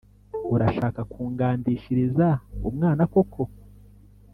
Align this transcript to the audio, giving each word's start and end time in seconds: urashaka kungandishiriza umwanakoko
urashaka 0.53 1.01
kungandishiriza 1.11 2.27
umwanakoko 2.69 3.41